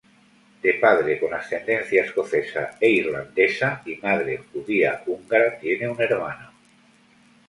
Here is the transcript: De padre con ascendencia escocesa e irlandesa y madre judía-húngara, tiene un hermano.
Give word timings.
De 0.63 0.73
padre 0.85 1.11
con 1.21 1.31
ascendencia 1.39 2.01
escocesa 2.03 2.63
e 2.79 2.89
irlandesa 3.01 3.83
y 3.85 3.97
madre 3.97 4.43
judía-húngara, 4.51 5.59
tiene 5.59 5.89
un 5.89 6.01
hermano. 6.01 6.51